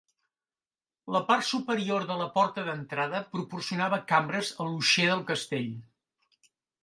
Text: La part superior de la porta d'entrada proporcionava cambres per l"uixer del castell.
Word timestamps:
La 1.15 1.19
part 1.27 1.45
superior 1.49 2.07
de 2.11 2.15
la 2.21 2.27
porta 2.37 2.63
d'entrada 2.69 3.21
proporcionava 3.35 4.01
cambres 4.13 4.51
per 4.61 4.67
l"uixer 4.67 5.05
del 5.11 5.21
castell. 5.31 5.69